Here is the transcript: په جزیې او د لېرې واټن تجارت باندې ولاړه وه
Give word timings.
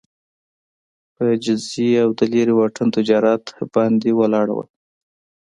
په 1.15 1.25
جزیې 1.43 1.93
او 2.03 2.09
د 2.19 2.21
لېرې 2.31 2.53
واټن 2.55 2.87
تجارت 2.97 3.43
باندې 3.73 4.09
ولاړه 4.19 4.53
وه 4.57 4.65